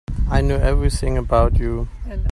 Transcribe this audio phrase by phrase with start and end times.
[0.31, 1.87] I know everything about you.